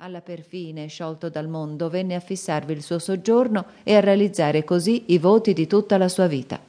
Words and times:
Alla 0.00 0.20
perfine, 0.20 0.88
sciolto 0.88 1.30
dal 1.30 1.48
mondo, 1.48 1.88
venne 1.88 2.14
a 2.16 2.20
fissarvi 2.20 2.70
il 2.70 2.82
suo 2.82 2.98
soggiorno 2.98 3.64
e 3.82 3.94
a 3.96 4.00
realizzare 4.00 4.62
così 4.62 5.04
i 5.06 5.16
voti 5.16 5.54
di 5.54 5.66
tutta 5.66 5.96
la 5.96 6.08
sua 6.08 6.26
vita. 6.26 6.60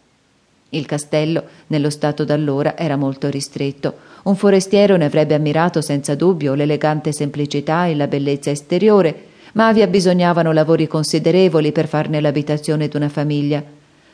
Il 0.69 0.85
castello, 0.85 1.43
nello 1.67 1.89
stato 1.89 2.23
d'allora, 2.23 2.77
era 2.77 2.95
molto 2.95 3.29
ristretto. 3.29 3.95
Un 4.23 4.37
forestiero 4.37 4.95
ne 4.95 5.03
avrebbe 5.03 5.33
ammirato 5.33 5.81
senza 5.81 6.15
dubbio 6.15 6.53
l'elegante 6.53 7.11
semplicità 7.11 7.87
e 7.87 7.97
la 7.97 8.07
bellezza 8.07 8.49
esteriore, 8.49 9.25
ma 9.55 9.73
vi 9.73 9.81
abbisognavano 9.81 10.53
lavori 10.53 10.87
considerevoli 10.87 11.73
per 11.73 11.89
farne 11.89 12.21
l'abitazione 12.21 12.87
d'una 12.87 13.09
famiglia. 13.09 13.61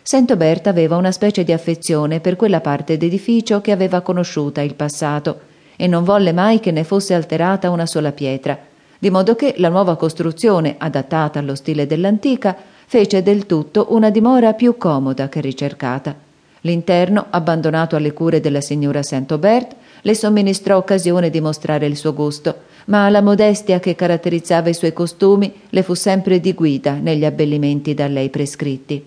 Sento 0.02 0.36
Berta 0.36 0.72
aveva 0.72 0.98
una 0.98 1.12
specie 1.12 1.44
di 1.44 1.52
affezione 1.52 2.20
per 2.20 2.36
quella 2.36 2.62
parte 2.62 2.98
d'edificio 2.98 3.62
che 3.62 3.72
aveva 3.72 4.02
conosciuta 4.02 4.62
il 4.62 4.74
passato 4.74 5.40
e 5.76 5.86
non 5.86 6.04
volle 6.04 6.34
mai 6.34 6.60
che 6.60 6.72
ne 6.72 6.84
fosse 6.84 7.14
alterata 7.14 7.70
una 7.70 7.86
sola 7.86 8.12
pietra, 8.12 8.72
di 9.04 9.10
modo 9.10 9.36
che 9.36 9.56
la 9.58 9.68
nuova 9.68 9.98
costruzione, 9.98 10.76
adattata 10.78 11.38
allo 11.38 11.56
stile 11.56 11.86
dell'antica, 11.86 12.56
fece 12.86 13.22
del 13.22 13.46
tutto 13.46 13.88
una 13.90 14.10
dimora 14.10 14.54
più 14.54 14.78
comoda 14.78 15.28
che 15.28 15.42
ricercata. 15.42 16.16
L'interno, 16.62 17.26
abbandonato 17.30 17.98
alle 17.98 18.14
cure 18.14 18.40
della 18.40 18.62
signora 18.62 19.04
Saint 19.04 19.30
Aubert, 19.34 19.76
le 20.04 20.16
somministrò 20.16 20.78
occasione 20.78 21.30
di 21.30 21.42
mostrare 21.42 21.86
il 21.86 21.98
suo 21.98 22.14
gusto, 22.14 22.60
ma 22.86 23.10
la 23.10 23.22
modestia 23.22 23.82
che 23.82 23.94
caratterizzava 23.94 24.70
i 24.70 24.74
suoi 24.74 24.94
costumi 24.94 25.54
le 25.68 25.84
fu 25.84 25.96
sempre 25.96 26.40
di 26.40 26.54
guida 26.54 26.94
negli 26.94 27.26
abbellimenti 27.26 27.94
da 27.94 28.08
lei 28.08 28.30
prescritti. 28.30 29.06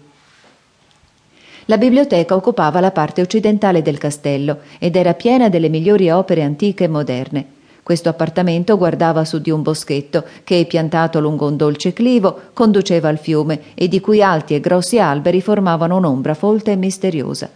La 1.64 1.78
biblioteca 1.78 2.34
occupava 2.34 2.80
la 2.80 2.90
parte 2.90 3.22
occidentale 3.22 3.80
del 3.80 3.96
castello 3.96 4.58
ed 4.78 4.94
era 4.94 5.14
piena 5.14 5.48
delle 5.48 5.70
migliori 5.70 6.10
opere 6.10 6.42
antiche 6.42 6.84
e 6.84 6.88
moderne. 6.88 7.54
Questo 7.86 8.08
appartamento 8.08 8.76
guardava 8.76 9.24
su 9.24 9.38
di 9.38 9.52
un 9.52 9.62
boschetto 9.62 10.24
che, 10.42 10.66
piantato 10.68 11.20
lungo 11.20 11.46
un 11.46 11.56
dolce 11.56 11.92
clivo, 11.92 12.36
conduceva 12.52 13.08
al 13.08 13.16
fiume 13.16 13.60
e 13.74 13.86
di 13.86 14.00
cui 14.00 14.20
alti 14.20 14.56
e 14.56 14.60
grossi 14.60 14.98
alberi 14.98 15.40
formavano 15.40 15.96
un'ombra 15.96 16.34
folta 16.34 16.72
e 16.72 16.74
misteriosa. 16.74 17.48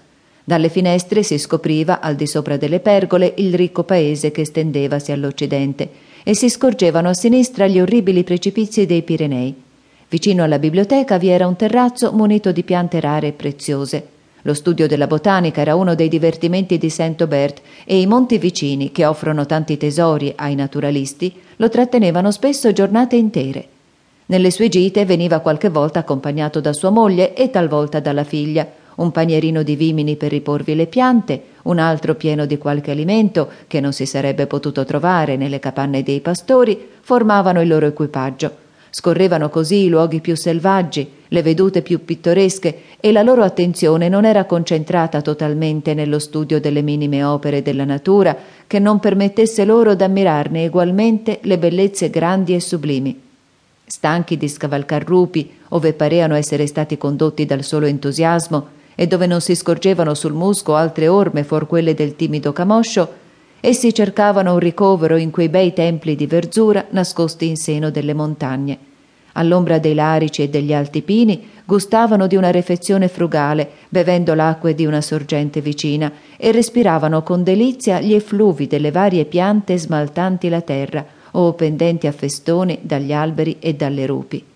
Dalle 0.45 0.69
finestre 0.69 1.25
si 1.25 1.37
scopriva, 1.37 1.99
al 1.99 2.15
di 2.15 2.29
sopra 2.29 2.57
delle 2.57 2.79
pergole, 2.79 3.35
il 3.39 3.53
ricco 3.55 3.83
paese 3.83 4.31
che 4.31 4.45
stendevasi 4.45 5.11
all'occidente 5.11 5.91
e 6.23 6.37
si 6.37 6.49
scorgevano 6.49 7.09
a 7.09 7.15
sinistra 7.15 7.67
gli 7.67 7.81
orribili 7.81 8.23
precipizi 8.23 8.87
dei 8.87 9.03
Pirenei. 9.03 9.53
Vicino 10.09 10.45
alla 10.45 10.61
biblioteca 10.61 11.19
vi 11.19 11.27
era 11.27 11.49
un 11.49 11.57
terrazzo 11.57 12.13
munito 12.13 12.53
di 12.53 12.63
piante 12.63 13.01
rare 13.01 13.27
e 13.27 13.33
preziose. 13.33 14.07
Lo 14.43 14.55
studio 14.55 14.87
della 14.87 15.07
botanica 15.07 15.61
era 15.61 15.75
uno 15.75 15.95
dei 15.95 16.09
divertimenti 16.09 16.79
di 16.79 16.89
Saint-Aubert 16.89 17.61
e 17.85 18.01
i 18.01 18.07
monti 18.07 18.39
vicini, 18.39 18.91
che 18.91 19.05
offrono 19.05 19.45
tanti 19.45 19.77
tesori 19.77 20.33
ai 20.37 20.55
naturalisti, 20.55 21.35
lo 21.57 21.69
trattenevano 21.69 22.31
spesso 22.31 22.73
giornate 22.73 23.17
intere. 23.17 23.69
Nelle 24.27 24.51
sue 24.51 24.69
gite 24.69 25.05
veniva 25.05 25.41
qualche 25.41 25.69
volta 25.69 25.99
accompagnato 25.99 26.61
da 26.61 26.73
sua 26.73 26.91
moglie 26.91 27.35
e 27.35 27.51
talvolta 27.51 28.01
dalla 28.01 28.25
figlia, 28.25 28.67
un 28.97 29.11
panierino 29.11 29.63
di 29.63 29.77
vimini 29.77 30.17
per 30.17 30.31
riporvi 30.31 30.75
le 30.75 30.87
piante, 30.87 31.43
un 31.63 31.79
altro 31.79 32.15
pieno 32.15 32.47
di 32.47 32.57
qualche 32.57 32.93
alimento 32.93 33.49
che 33.67 33.81
non 33.81 33.93
si 33.93 34.07
sarebbe 34.07 34.47
potuto 34.47 34.85
trovare 34.85 35.37
nelle 35.37 35.59
capanne 35.59 36.03
dei 36.03 36.21
pastori, 36.21 36.89
formavano 37.01 37.61
il 37.61 37.69
loro 37.69 37.87
equipaggio. 37.87 38.69
Scorrevano 38.91 39.49
così 39.49 39.85
i 39.85 39.89
luoghi 39.89 40.21
più 40.21 40.37
selvaggi, 40.37 41.09
le 41.29 41.43
vedute 41.43 41.81
più 41.81 42.05
pittoresche 42.05 42.83
e 42.99 43.13
la 43.13 43.23
loro 43.23 43.45
attenzione 43.45 44.09
non 44.09 44.25
era 44.25 44.45
concentrata 44.45 45.23
totalmente 45.23 45.95
nello 45.95 46.19
studio 46.19 46.61
delle 46.61 46.83
minime 46.83 47.23
opere 47.23 47.63
della 47.63 47.85
natura 47.85 48.37
che 48.67 48.81
non 48.81 48.99
permettesse 48.99 49.65
loro 49.65 49.95
d'ammirarne 49.95 50.65
egualmente 50.65 51.39
le 51.43 51.57
bellezze 51.57 52.11
grandi 52.11 52.55
e 52.55 52.61
sublimi. 52.61 53.21
Stanchi 53.87 54.37
di 54.37 54.49
scavalcar 54.49 55.05
rupi, 55.05 55.51
ove 55.69 55.93
pareano 55.93 56.35
essere 56.35 56.67
stati 56.67 56.99
condotti 56.99 57.47
dal 57.47 57.65
solo 57.65 57.87
entusiasmo, 57.87 58.79
e 58.95 59.07
dove 59.07 59.27
non 59.27 59.41
si 59.41 59.55
scorgevano 59.55 60.15
sul 60.15 60.33
musco 60.33 60.75
altre 60.75 61.09
orme 61.09 61.43
fuor 61.43 61.67
quelle 61.67 61.95
del 61.95 62.17
timido 62.17 62.53
camoscio, 62.53 63.09
essi 63.61 63.93
cercavano 63.93 64.55
un 64.55 64.59
ricovero 64.59 65.17
in 65.17 65.31
quei 65.31 65.49
bei 65.49 65.73
templi 65.73 66.17
di 66.17 66.27
verzura 66.27 66.87
nascosti 66.91 67.47
in 67.47 67.57
seno 67.57 67.91
delle 67.91 68.15
montagne. 68.15 68.79
All'ombra 69.35 69.79
dei 69.79 69.95
larici 69.95 70.43
e 70.43 70.49
degli 70.49 70.75
alti 70.75 71.03
pini 71.03 71.49
gustavano 71.65 72.27
di 72.27 72.35
una 72.35 72.51
refezione 72.51 73.07
frugale, 73.07 73.69
bevendo 73.89 74.35
l'acqua 74.35 74.73
di 74.73 74.87
una 74.87 75.01
sorgente 75.01 75.61
vicina, 75.61 76.11
e 76.37 76.51
respiravano 76.51 77.23
con 77.23 77.45
delizia 77.45 78.01
gli 78.01 78.13
effluvi 78.13 78.67
delle 78.67 78.91
varie 78.91 79.25
piante 79.27 79.79
smaltanti 79.79 80.49
la 80.49 80.63
terra 80.63 81.05
o 81.33 81.53
pendenti 81.53 82.09
a 82.09 82.13
festoni 82.13 82.81
dagli 82.83 83.13
alberi 83.13 83.59
e 83.61 83.75
dalle 83.75 84.07
rupi. 84.07 84.50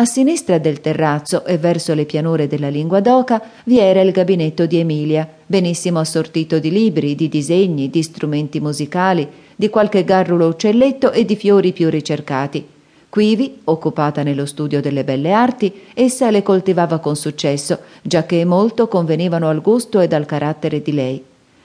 A 0.00 0.04
sinistra 0.04 0.58
del 0.58 0.80
terrazzo 0.80 1.44
e 1.44 1.58
verso 1.58 1.92
le 1.92 2.04
pianure 2.04 2.46
della 2.46 2.68
lingua 2.68 3.00
d'oca 3.00 3.42
vi 3.64 3.80
era 3.80 4.00
il 4.00 4.12
gabinetto 4.12 4.64
di 4.64 4.78
Emilia, 4.78 5.28
benissimo 5.44 5.98
assortito 5.98 6.60
di 6.60 6.70
libri, 6.70 7.16
di 7.16 7.28
disegni, 7.28 7.90
di 7.90 8.00
strumenti 8.04 8.60
musicali, 8.60 9.26
di 9.56 9.68
qualche 9.68 10.04
garrulo 10.04 10.46
uccelletto 10.46 11.10
e 11.10 11.24
di 11.24 11.34
fiori 11.34 11.72
più 11.72 11.88
ricercati. 11.88 12.64
Quivi, 13.08 13.58
occupata 13.64 14.22
nello 14.22 14.46
studio 14.46 14.80
delle 14.80 15.02
belle 15.02 15.32
arti, 15.32 15.72
essa 15.94 16.30
le 16.30 16.44
coltivava 16.44 17.00
con 17.00 17.16
successo, 17.16 17.80
giacché 18.00 18.44
molto 18.44 18.86
convenivano 18.86 19.48
al 19.48 19.60
gusto 19.60 19.98
ed 19.98 20.12
al 20.12 20.26
carattere 20.26 20.80
di 20.80 20.92
lei. 20.92 21.24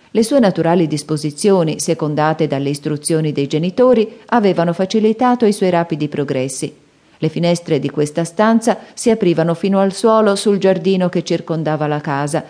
Le 0.09 0.23
sue 0.23 0.39
naturali 0.39 0.87
disposizioni, 0.87 1.79
secondate 1.79 2.47
dalle 2.47 2.71
istruzioni 2.71 3.31
dei 3.31 3.45
genitori, 3.45 4.21
avevano 4.29 4.73
facilitato 4.73 5.45
i 5.45 5.53
suoi 5.53 5.69
rapidi 5.69 6.07
progressi. 6.07 6.81
Le 7.23 7.29
finestre 7.29 7.79
di 7.79 7.89
questa 7.89 8.25
stanza 8.25 8.79
si 8.93 9.09
aprivano 9.09 9.53
fino 9.53 9.79
al 9.79 9.93
suolo 9.93 10.35
sul 10.35 10.57
giardino 10.57 11.07
che 11.07 11.23
circondava 11.23 11.87
la 11.87 12.01
casa 12.01 12.43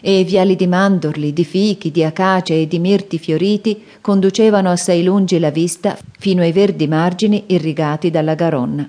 e 0.00 0.22
viali 0.22 0.54
di 0.54 0.68
mandorli, 0.68 1.32
di 1.32 1.44
fichi, 1.44 1.90
di 1.90 2.04
acace 2.04 2.60
e 2.60 2.68
di 2.68 2.78
mirti 2.78 3.18
fioriti 3.18 3.82
conducevano 4.00 4.70
assai 4.70 5.02
lungi 5.02 5.40
la 5.40 5.50
vista 5.50 5.98
fino 6.20 6.42
ai 6.42 6.52
verdi 6.52 6.86
margini 6.86 7.46
irrigati 7.48 8.12
dalla 8.12 8.36
Garonna. 8.36 8.88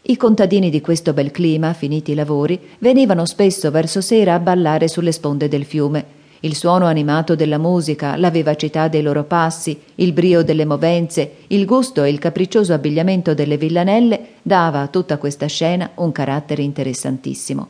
I 0.00 0.16
contadini 0.16 0.70
di 0.70 0.80
questo 0.80 1.12
bel 1.12 1.30
clima, 1.30 1.74
finiti 1.74 2.12
i 2.12 2.14
lavori, 2.14 2.58
venivano 2.78 3.26
spesso 3.26 3.70
verso 3.70 4.00
sera 4.00 4.32
a 4.32 4.38
ballare 4.38 4.88
sulle 4.88 5.12
sponde 5.12 5.48
del 5.48 5.66
fiume 5.66 6.20
il 6.44 6.56
suono 6.56 6.86
animato 6.86 7.36
della 7.36 7.58
musica, 7.58 8.16
la 8.16 8.30
vivacità 8.30 8.88
dei 8.88 9.02
loro 9.02 9.22
passi, 9.24 9.80
il 9.96 10.12
brio 10.12 10.42
delle 10.42 10.64
movenze, 10.64 11.36
il 11.48 11.64
gusto 11.64 12.02
e 12.02 12.10
il 12.10 12.18
capriccioso 12.18 12.72
abbigliamento 12.72 13.32
delle 13.32 13.56
villanelle 13.56 14.20
dava 14.42 14.80
a 14.80 14.88
tutta 14.88 15.18
questa 15.18 15.46
scena 15.46 15.90
un 15.96 16.10
carattere 16.10 16.62
interessantissimo. 16.62 17.68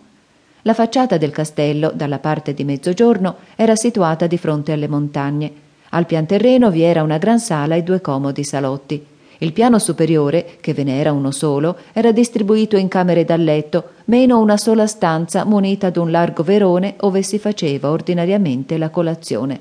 La 0.63 0.75
facciata 0.75 1.19
del 1.19 1.33
castello, 1.33 1.91
dalla 1.95 2.19
parte 2.19 2.55
di 2.55 2.65
mezzogiorno, 2.65 3.37
era 3.57 3.77
situata 3.77 4.27
di 4.27 4.39
fronte 4.39 4.73
alle 4.73 4.89
montagne. 4.89 5.53
Al 5.91 6.07
pian 6.07 6.25
terreno 6.25 6.71
vi 6.71 6.81
era 6.81 7.03
una 7.03 7.19
gran 7.19 7.41
sala 7.41 7.75
e 7.75 7.83
due 7.83 8.01
comodi 8.01 8.43
salotti. 8.43 9.05
Il 9.43 9.53
piano 9.53 9.81
superiore, 9.81 10.59
che 10.61 10.73
ve 10.73 10.85
ne 10.85 11.01
era 11.01 11.11
uno 11.11 11.33
solo, 11.33 11.77
era 11.93 12.13
distribuito 12.13 12.77
in 12.77 12.87
camere 12.87 13.25
da 13.25 13.37
letto, 13.37 13.95
meno 14.05 14.39
una 14.39 14.57
sola 14.57 14.87
stanza 14.87 15.45
munita 15.45 15.91
d'un 15.91 16.13
largo 16.13 16.45
verone 16.45 16.95
ove 16.99 17.25
si 17.25 17.41
faceva 17.41 17.91
ordinariamente 17.91 18.79
la 18.79 18.89
colazione. 18.89 19.59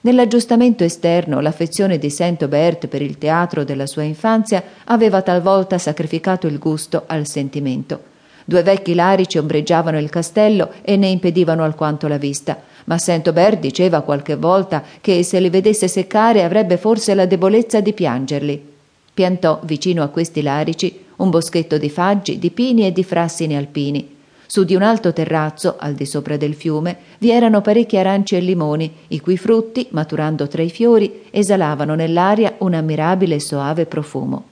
Nell'aggiustamento 0.00 0.84
esterno, 0.84 1.40
l'affezione 1.40 1.98
di 1.98 2.08
Saint 2.08 2.40
Aubert 2.44 2.86
per 2.86 3.02
il 3.02 3.18
teatro 3.18 3.62
della 3.62 3.86
sua 3.86 4.04
infanzia 4.04 4.62
aveva 4.84 5.20
talvolta 5.20 5.76
sacrificato 5.76 6.46
il 6.46 6.58
gusto 6.58 7.02
al 7.04 7.26
sentimento. 7.26 8.00
Due 8.46 8.62
vecchi 8.62 8.94
larici 8.94 9.36
ombreggiavano 9.36 9.98
il 9.98 10.08
castello 10.08 10.70
e 10.80 10.96
ne 10.96 11.08
impedivano 11.08 11.62
alquanto 11.62 12.08
la 12.08 12.16
vista, 12.16 12.58
ma 12.84 12.96
Saint 12.96 13.26
Aubert 13.26 13.60
diceva 13.60 14.00
qualche 14.00 14.36
volta 14.36 14.82
che 15.02 15.22
se 15.24 15.40
li 15.40 15.50
vedesse 15.50 15.88
seccare 15.88 16.42
avrebbe 16.42 16.78
forse 16.78 17.12
la 17.12 17.26
debolezza 17.26 17.80
di 17.80 17.92
piangerli. 17.92 18.72
Piantò 19.14 19.60
vicino 19.62 20.02
a 20.02 20.08
questi 20.08 20.42
larici 20.42 21.04
un 21.16 21.30
boschetto 21.30 21.78
di 21.78 21.88
faggi, 21.88 22.40
di 22.40 22.50
pini 22.50 22.84
e 22.84 22.92
di 22.92 23.04
frassini 23.04 23.56
alpini. 23.56 24.16
Su 24.46 24.64
di 24.64 24.74
un 24.74 24.82
alto 24.82 25.12
terrazzo, 25.12 25.76
al 25.78 25.94
di 25.94 26.04
sopra 26.04 26.36
del 26.36 26.54
fiume, 26.54 26.96
vi 27.18 27.30
erano 27.30 27.60
parecchi 27.60 27.96
aranci 27.96 28.34
e 28.34 28.40
limoni, 28.40 28.92
i 29.08 29.20
cui 29.20 29.36
frutti, 29.36 29.86
maturando 29.90 30.48
tra 30.48 30.62
i 30.62 30.68
fiori, 30.68 31.22
esalavano 31.30 31.94
nell'aria 31.94 32.56
un 32.58 32.74
ammirabile 32.74 33.36
e 33.36 33.40
soave 33.40 33.86
profumo. 33.86 34.44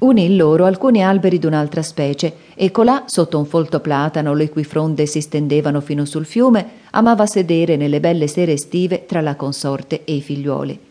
Unì 0.00 0.24
in 0.26 0.36
loro 0.36 0.66
alcuni 0.66 1.02
alberi 1.02 1.38
d'un'altra 1.38 1.82
specie, 1.82 2.34
e 2.54 2.70
colà, 2.70 3.04
sotto 3.06 3.38
un 3.38 3.46
folto 3.46 3.80
platano, 3.80 4.34
le 4.34 4.50
cui 4.50 4.64
fronde 4.64 5.06
si 5.06 5.20
stendevano 5.20 5.80
fino 5.80 6.04
sul 6.04 6.26
fiume, 6.26 6.66
amava 6.90 7.26
sedere 7.26 7.76
nelle 7.76 8.00
belle 8.00 8.26
sere 8.26 8.52
estive 8.52 9.06
tra 9.06 9.20
la 9.20 9.34
consorte 9.34 10.04
e 10.04 10.14
i 10.14 10.20
figliuoli. 10.20 10.88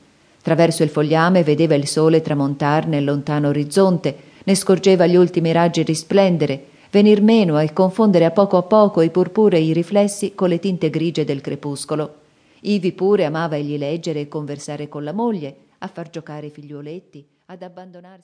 Traverso 0.50 0.82
il 0.82 0.90
fogliame 0.90 1.44
vedeva 1.44 1.76
il 1.76 1.86
sole 1.86 2.22
tramontar 2.22 2.88
nel 2.88 3.04
lontano 3.04 3.50
orizzonte, 3.50 4.18
ne 4.44 4.56
scorgeva 4.56 5.06
gli 5.06 5.16
ultimi 5.16 5.52
raggi 5.52 5.84
risplendere, 5.84 6.66
venir 6.90 7.22
meno 7.22 7.60
e 7.60 7.72
confondere 7.72 8.26
a 8.26 8.32
poco 8.32 8.58
a 8.58 8.64
poco 8.64 9.02
i 9.02 9.12
purpurei 9.12 9.72
riflessi 9.74 10.34
con 10.34 10.50
le 10.50 10.58
tinte 10.58 10.90
grigie 10.90 11.24
del 11.24 11.42
crepuscolo. 11.42 12.16
Ivi 12.62 12.94
pure 12.94 13.26
amava 13.26 13.58
egli 13.58 13.78
leggere 13.78 14.22
e 14.22 14.28
conversare 14.28 14.90
con 14.90 15.04
la 15.04 15.14
moglie, 15.14 15.56
a 15.78 15.88
far 15.88 16.10
giocare 16.10 16.48
i 16.48 16.50
figliuoletti, 16.50 17.24
ad 17.46 17.62
abbandonarsi 17.62 18.24